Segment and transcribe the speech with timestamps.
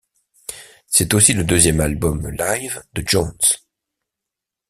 [0.87, 3.37] C'est aussi le deuxième album live de Jones.